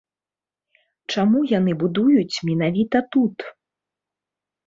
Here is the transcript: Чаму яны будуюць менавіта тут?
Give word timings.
Чаму 1.15 1.39
яны 1.51 1.75
будуюць 1.83 2.41
менавіта 2.51 2.97
тут? 3.17 3.37